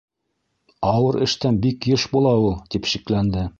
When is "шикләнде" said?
2.95-3.49